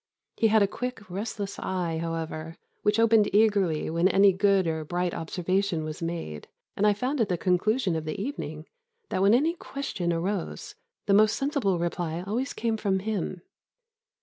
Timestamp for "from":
12.77-12.97